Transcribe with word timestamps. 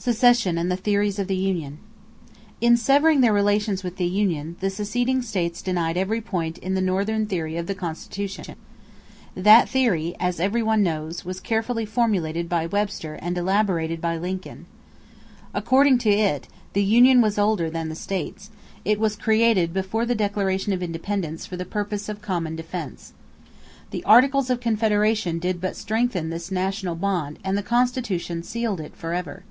=Secession 0.00 0.56
and 0.56 0.70
the 0.70 0.76
Theories 0.76 1.18
of 1.18 1.26
the 1.26 1.36
Union.= 1.36 1.76
In 2.62 2.78
severing 2.78 3.20
their 3.20 3.32
relations 3.32 3.82
with 3.82 3.96
the 3.96 4.06
union, 4.06 4.56
the 4.60 4.70
seceding 4.70 5.20
states 5.20 5.60
denied 5.60 5.98
every 5.98 6.20
point 6.20 6.56
in 6.58 6.72
the 6.72 6.80
Northern 6.80 7.26
theory 7.26 7.56
of 7.58 7.66
the 7.66 7.74
Constitution. 7.74 8.54
That 9.34 9.68
theory, 9.68 10.14
as 10.18 10.40
every 10.40 10.62
one 10.62 10.82
knows, 10.84 11.26
was 11.26 11.40
carefully 11.40 11.84
formulated 11.84 12.48
by 12.48 12.66
Webster 12.66 13.14
and 13.20 13.36
elaborated 13.36 14.00
by 14.00 14.16
Lincoln. 14.16 14.64
According 15.52 15.98
to 15.98 16.10
it, 16.10 16.46
the 16.72 16.84
union 16.84 17.20
was 17.20 17.36
older 17.36 17.68
than 17.68 17.90
the 17.90 17.94
states; 17.96 18.50
it 18.86 19.00
was 19.00 19.14
created 19.16 19.74
before 19.74 20.06
the 20.06 20.14
Declaration 20.14 20.72
of 20.72 20.82
Independence 20.82 21.44
for 21.44 21.56
the 21.58 21.66
purpose 21.66 22.08
of 22.08 22.22
common 22.22 22.56
defense. 22.56 23.12
The 23.90 24.04
Articles 24.04 24.48
of 24.48 24.60
Confederation 24.60 25.38
did 25.38 25.60
but 25.60 25.76
strengthen 25.76 26.30
this 26.30 26.50
national 26.52 26.94
bond 26.94 27.40
and 27.44 27.58
the 27.58 27.64
Constitution 27.68 28.42
sealed 28.42 28.80
it 28.80 28.96
forever. 28.96 29.42